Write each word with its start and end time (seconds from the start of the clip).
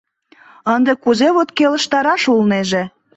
—Ынде 0.73 0.93
кузе 1.03 1.27
вот 1.35 1.49
келыштараш 1.57 2.23
улнеже?» 2.33 2.83